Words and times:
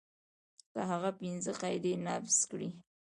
که 0.71 0.79
هغه 0.91 1.09
پنځه 1.21 1.51
قاعدې 1.61 1.93
نقض 2.05 2.37
کړي. 2.51 2.69